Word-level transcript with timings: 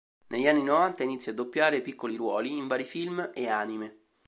Negli 0.29 0.47
anni 0.47 0.63
novanta 0.63 1.03
inizia 1.03 1.31
a 1.31 1.35
doppiare 1.35 1.83
piccoli 1.83 2.15
ruoli 2.15 2.57
in 2.57 2.65
vari 2.65 2.85
film 2.85 3.29
e 3.35 3.47
anime. 3.47 3.97